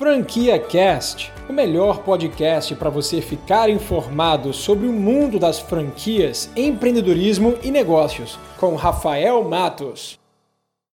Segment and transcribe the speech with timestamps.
[0.00, 7.58] Franquia Cast, o melhor podcast para você ficar informado sobre o mundo das franquias, empreendedorismo
[7.62, 10.18] e negócios, com Rafael Matos.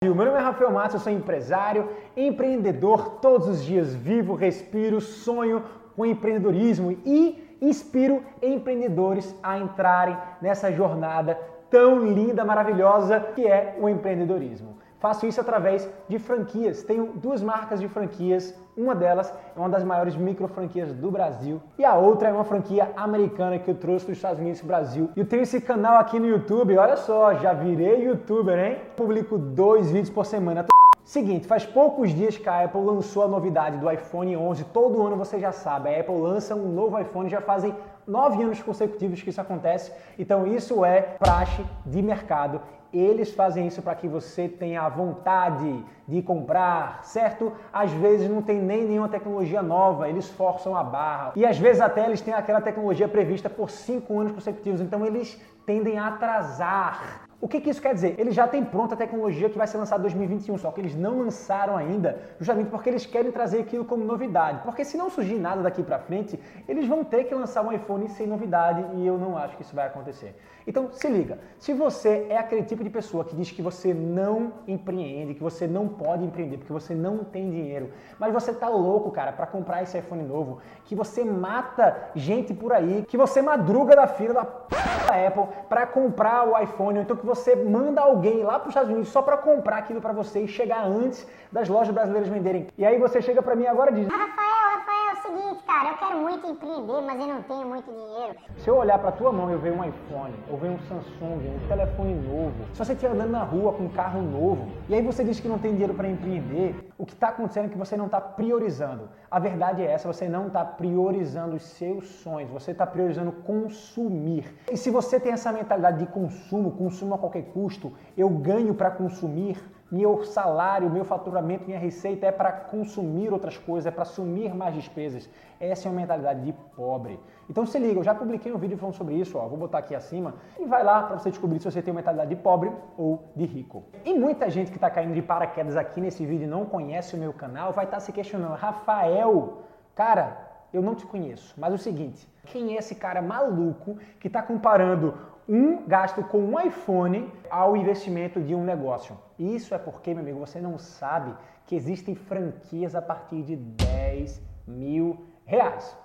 [0.01, 5.65] Meu nome é Rafael Matos, eu sou empresário, empreendedor, todos os dias vivo, respiro, sonho
[5.97, 11.37] com empreendedorismo e inspiro empreendedores a entrarem nessa jornada
[11.69, 14.81] tão linda, maravilhosa que é o empreendedorismo.
[15.03, 16.81] Faço isso através de franquias.
[16.81, 18.57] Tenho duas marcas de franquias.
[18.77, 22.45] Uma delas é uma das maiores micro franquias do Brasil e a outra é uma
[22.45, 25.09] franquia americana que eu trouxe dos Estados Unidos para o Brasil.
[25.13, 26.77] E eu tenho esse canal aqui no YouTube.
[26.77, 28.77] Olha só, já virei youtuber, hein?
[28.95, 30.65] Publico dois vídeos por semana.
[31.03, 34.63] Seguinte, faz poucos dias que a Apple lançou a novidade do iPhone 11.
[34.71, 37.75] Todo ano você já sabe, a Apple lança um novo iPhone, já fazem
[38.07, 39.91] nove anos consecutivos que isso acontece.
[40.17, 42.61] Então isso é praxe de mercado
[42.93, 47.51] eles fazem isso para que você tenha a vontade de comprar, certo?
[47.71, 51.33] Às vezes não tem nem nenhuma tecnologia nova, eles forçam a barra.
[51.35, 55.41] E às vezes até eles têm aquela tecnologia prevista por cinco anos consecutivos, então eles
[55.65, 58.15] tendem a atrasar o que, que, isso quer dizer?
[58.17, 60.95] Eles já têm pronta a tecnologia que vai ser lançada em 2021, só que eles
[60.95, 64.61] não lançaram ainda, justamente porque eles querem trazer aquilo como novidade.
[64.63, 68.07] Porque se não surgir nada daqui para frente, eles vão ter que lançar um iPhone
[68.07, 70.33] sem novidade e eu não acho que isso vai acontecer.
[70.65, 71.37] Então, se liga.
[71.59, 75.67] Se você é aquele tipo de pessoa que diz que você não empreende, que você
[75.67, 79.83] não pode empreender porque você não tem dinheiro, mas você tá louco, cara, para comprar
[79.83, 84.43] esse iPhone novo, que você mata gente por aí, que você madruga da fila da,
[84.43, 88.89] da Apple para comprar o iPhone, então que você manda alguém lá para os Estados
[88.89, 92.67] Unidos só para comprar aquilo para você e chegar antes das lojas brasileiras venderem.
[92.77, 95.89] E aí você chega para mim agora e diz: Rafael, Rafael, é o seguinte, cara,
[95.89, 98.35] eu quero muito empreender, mas eu não tenho muito dinheiro.
[98.57, 101.47] Se eu olhar para tua mão e eu ver um iPhone, ou ver um Samsung,
[101.47, 105.01] um telefone novo, se você estiver andando na rua com um carro novo, e aí
[105.01, 107.97] você diz que não tem dinheiro para empreender, o que está acontecendo é que você
[107.97, 109.09] não está priorizando.
[109.31, 114.45] A verdade é essa, você não está priorizando os seus sonhos, você está priorizando consumir.
[114.71, 118.91] E se você tem essa mentalidade de consumo, consumo a qualquer custo, eu ganho para
[118.91, 119.57] consumir,
[119.93, 124.73] meu salário, meu faturamento, minha receita é para consumir outras coisas, é para assumir mais
[124.73, 125.29] despesas.
[125.59, 127.19] Essa é uma mentalidade de pobre.
[127.47, 129.93] Então se liga, eu já publiquei um vídeo falando sobre isso, ó, vou botar aqui
[129.93, 133.23] acima, e vai lá para você descobrir se você tem uma mentalidade de pobre ou
[133.35, 133.83] de rico.
[134.03, 137.19] E muita gente que está caindo de paraquedas aqui nesse vídeo e não conhece o
[137.19, 139.59] meu canal vai estar tá se questionando, Rafael,
[139.93, 140.37] cara,
[140.73, 145.13] eu não te conheço, mas o seguinte, quem é esse cara maluco que está comparando
[145.47, 149.15] um gasto com um iPhone ao investimento de um negócio.
[149.37, 151.35] Isso é porque, meu amigo, você não sabe
[151.65, 155.97] que existem franquias a partir de 10 mil reais.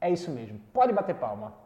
[0.00, 0.60] É isso mesmo.
[0.72, 1.63] Pode bater palma.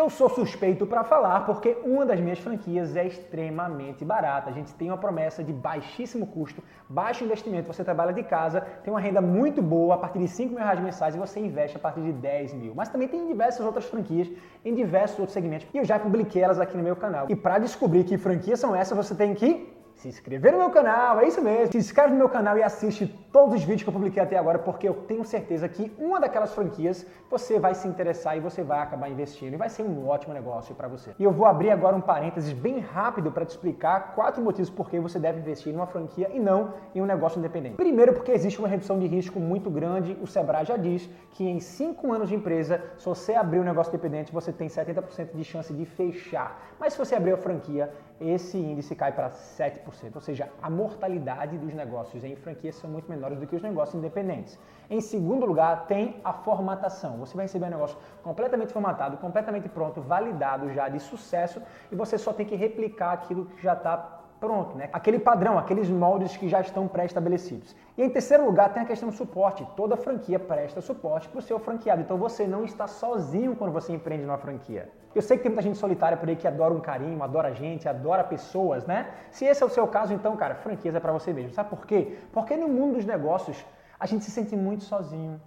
[0.00, 4.48] Eu sou suspeito para falar porque uma das minhas franquias é extremamente barata.
[4.48, 7.66] A gente tem uma promessa de baixíssimo custo, baixo investimento.
[7.70, 10.80] Você trabalha de casa, tem uma renda muito boa a partir de 5 mil reais
[10.80, 12.72] mensais e você investe a partir de 10 mil.
[12.74, 14.26] Mas também tem diversas outras franquias
[14.64, 17.26] em diversos outros segmentos e eu já publiquei elas aqui no meu canal.
[17.28, 21.20] E para descobrir que franquias são essas, você tem que se inscrever no meu canal,
[21.20, 21.72] é isso mesmo.
[21.72, 24.58] Se inscreve no meu canal e assiste todos os vídeos que eu publiquei até agora,
[24.58, 28.80] porque eu tenho certeza que uma daquelas franquias você vai se interessar e você vai
[28.80, 31.10] acabar investindo e vai ser um ótimo negócio para você.
[31.18, 34.88] E eu vou abrir agora um parênteses bem rápido para te explicar quatro motivos por
[34.88, 37.76] que você deve investir em uma franquia e não em um negócio independente.
[37.76, 40.16] Primeiro, porque existe uma redução de risco muito grande.
[40.22, 43.90] O Sebrae já diz que em cinco anos de empresa, se você abrir um negócio
[43.90, 46.70] independente, você tem 70% de chance de fechar.
[46.80, 50.14] Mas se você abrir a franquia, esse índice cai para 7%.
[50.14, 53.94] Ou seja, a mortalidade dos negócios em franquias são muito menores do que os negócios
[53.94, 54.58] independentes.
[54.90, 57.16] Em segundo lugar, tem a formatação.
[57.18, 62.18] Você vai receber um negócio completamente formatado, completamente pronto, validado já de sucesso e você
[62.18, 64.88] só tem que replicar aquilo que já está pronto, né?
[64.92, 67.76] Aquele padrão, aqueles moldes que já estão pré-estabelecidos.
[67.96, 69.66] E em terceiro lugar tem a questão do suporte.
[69.76, 72.00] Toda franquia presta suporte para o seu franqueado.
[72.00, 74.88] Então você não está sozinho quando você empreende numa franquia.
[75.14, 77.88] Eu sei que tem muita gente solitária por aí que adora um carinho, adora gente,
[77.88, 79.10] adora pessoas, né?
[79.30, 81.52] Se esse é o seu caso, então, cara, franquias é para você mesmo.
[81.52, 82.16] Sabe por quê?
[82.32, 83.62] Porque no mundo dos negócios
[83.98, 85.40] a gente se sente muito sozinho.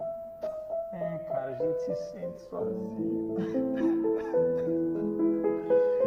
[0.92, 3.34] É, cara, a gente se sente sozinho.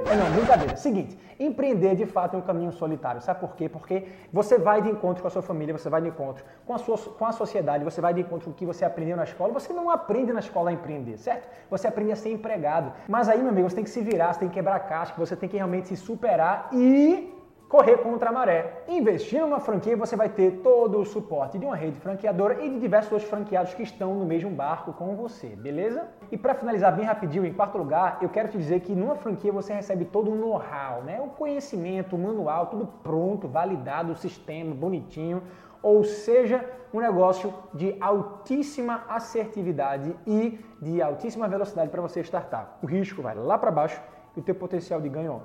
[0.10, 0.78] É não, brincadeira.
[0.78, 3.22] Seguinte, empreender de fato é um caminho solitário.
[3.22, 3.70] Sabe por quê?
[3.70, 6.78] Porque você vai de encontro com a sua família, você vai de encontro com a,
[6.78, 9.54] sua, com a sociedade, você vai de encontro com o que você aprendeu na escola.
[9.54, 11.48] Você não aprende na escola a empreender, certo?
[11.70, 12.92] Você aprende a ser empregado.
[13.08, 15.16] Mas aí, meu amigo, você tem que se virar, você tem que quebrar a casca,
[15.18, 17.37] você tem que realmente se superar e
[17.68, 18.84] correr contra a maré.
[18.88, 22.80] Investindo numa franquia, você vai ter todo o suporte de uma rede franqueadora e de
[22.80, 26.08] diversos outros franqueados que estão no mesmo barco com você, beleza?
[26.32, 29.52] E para finalizar bem rapidinho, em quarto lugar, eu quero te dizer que numa franquia
[29.52, 31.20] você recebe todo o know-how, né?
[31.20, 35.44] O conhecimento, o manual, tudo pronto, validado, o sistema bonitinho.
[35.84, 42.80] ou seja, um negócio de altíssima assertividade e de altíssima velocidade para você startar.
[42.82, 44.02] O risco vai lá para baixo
[44.36, 45.42] e o teu potencial de ganho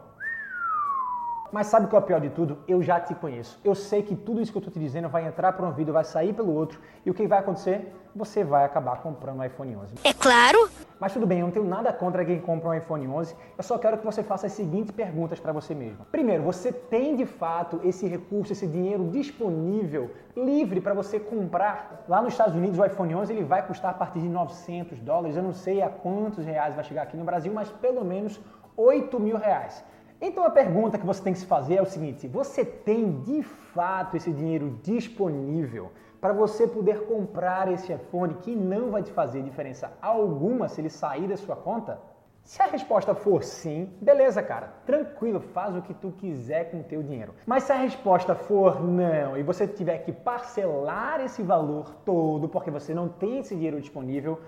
[1.53, 2.59] mas sabe qual é o pior de tudo?
[2.67, 3.61] Eu já te conheço.
[3.63, 5.93] Eu sei que tudo isso que eu estou te dizendo vai entrar por um vídeo,
[5.93, 6.81] vai sair pelo outro.
[7.05, 7.95] E o que vai acontecer?
[8.17, 9.95] Você vai acabar comprando um iPhone 11.
[10.03, 10.71] É claro!
[10.99, 13.37] Mas tudo bem, eu não tenho nada contra quem compra um iPhone 11.
[13.59, 16.07] Eu só quero que você faça as seguintes perguntas para você mesmo.
[16.11, 22.05] Primeiro, você tem de fato esse recurso, esse dinheiro disponível, livre para você comprar?
[22.09, 25.37] Lá nos Estados Unidos, o iPhone 11 ele vai custar a partir de 900 dólares.
[25.37, 28.41] Eu não sei a quantos reais vai chegar aqui no Brasil, mas pelo menos
[28.75, 29.85] 8 mil reais.
[30.25, 33.43] Então a pergunta que você tem que se fazer é o seguinte: você tem de
[33.43, 35.91] fato esse dinheiro disponível
[36.21, 40.89] para você poder comprar esse iPhone que não vai te fazer diferença alguma se ele
[40.89, 41.99] sair da sua conta?
[42.45, 46.85] Se a resposta for sim, beleza, cara, tranquilo, faz o que tu quiser com o
[46.85, 47.35] teu dinheiro.
[47.45, 52.71] Mas se a resposta for não e você tiver que parcelar esse valor todo porque
[52.71, 54.41] você não tem esse dinheiro disponível,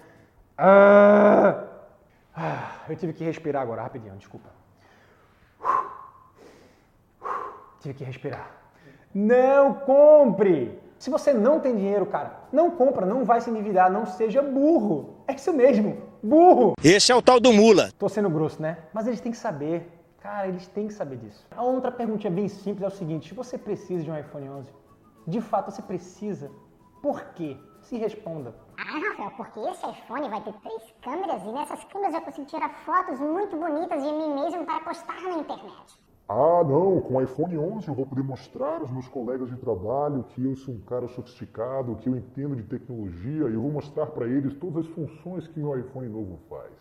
[0.57, 1.65] ah,
[2.35, 4.65] ah eu tive que respirar agora rapidinho, desculpa.
[7.85, 8.51] Tive que respirar.
[9.15, 10.81] Não compre!
[10.99, 15.19] Se você não tem dinheiro, cara, não compra, não vai se endividar, não seja burro.
[15.29, 16.73] É isso mesmo, burro.
[16.83, 17.91] Esse é o tal do mula.
[17.99, 18.79] Tô sendo grosso, né?
[18.91, 19.87] Mas eles têm que saber.
[20.19, 21.47] Cara, eles têm que saber disso.
[21.55, 24.71] A outra perguntinha bem simples é o seguinte: se você precisa de um iPhone 11,
[25.27, 26.51] de fato você precisa.
[27.03, 27.59] Por quê?
[27.83, 28.55] Se responda.
[28.79, 32.71] Ah, Rafael, porque esse iPhone vai ter três câmeras e nessas câmeras eu consigo tirar
[32.87, 36.03] fotos muito bonitas de mim mesmo para postar na internet.
[36.27, 40.25] Ah, não, com o iPhone 11 eu vou poder mostrar aos meus colegas de trabalho
[40.31, 44.07] que eu sou um cara sofisticado, que eu entendo de tecnologia e eu vou mostrar
[44.07, 46.73] para eles todas as funções que meu iPhone novo faz.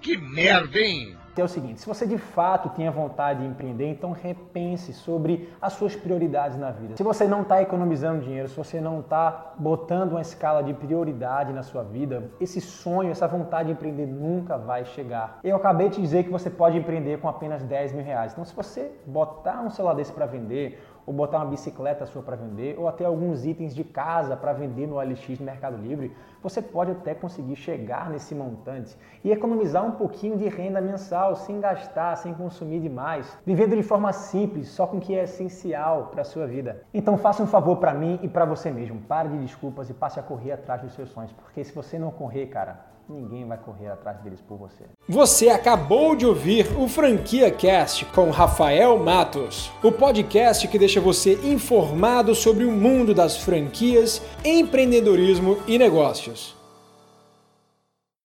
[0.00, 1.16] Que merda, hein?
[1.36, 5.74] É o seguinte, se você de fato tinha vontade de empreender, então repense sobre as
[5.74, 6.96] suas prioridades na vida.
[6.96, 11.52] Se você não está economizando dinheiro, se você não está botando uma escala de prioridade
[11.52, 15.38] na sua vida, esse sonho, essa vontade de empreender nunca vai chegar.
[15.44, 18.32] Eu acabei de dizer que você pode empreender com apenas 10 mil reais.
[18.32, 22.36] Então, se você botar um celular desse para vender, ou botar uma bicicleta sua para
[22.36, 26.60] vender, ou até alguns itens de casa para vender no OLX, no Mercado Livre, você
[26.60, 32.16] pode até conseguir chegar nesse montante e economizar um pouquinho de renda mensal, sem gastar,
[32.16, 36.24] sem consumir demais, vivendo de forma simples, só com o que é essencial para a
[36.24, 36.82] sua vida.
[36.92, 39.00] Então faça um favor para mim e para você mesmo.
[39.02, 42.10] Pare de desculpas e passe a correr atrás dos seus sonhos, porque se você não
[42.10, 44.84] correr, cara, ninguém vai correr atrás deles por você.
[45.08, 51.34] Você acabou de ouvir o Franquia Cast com Rafael Matos, o podcast que deixa você
[51.44, 56.55] informado sobre o mundo das franquias, empreendedorismo e negócios.